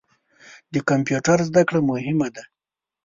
[0.73, 2.43] د کمپیوټر زده کړه مهمه ده.